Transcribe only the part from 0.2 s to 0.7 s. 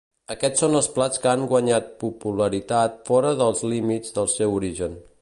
Aquests